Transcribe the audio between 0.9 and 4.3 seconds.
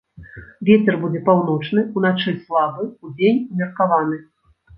будзе паўночны, уначы слабы, удзень умеркаваны.